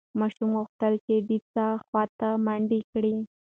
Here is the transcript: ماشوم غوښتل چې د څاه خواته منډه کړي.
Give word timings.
ماشوم 0.19 0.49
غوښتل 0.57 0.93
چې 1.05 1.15
د 1.29 1.31
څاه 1.53 1.75
خواته 1.85 2.29
منډه 2.45 2.79
کړي. 2.91 3.15